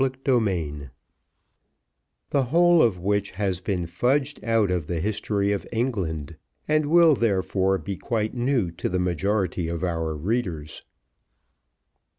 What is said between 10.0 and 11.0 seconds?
readers.